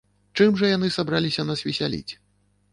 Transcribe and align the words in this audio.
Чым 0.37 0.57
жа 0.61 0.71
яны 0.71 0.89
сабраліся 0.97 1.47
нас 1.53 1.65
весяліць? 1.71 2.13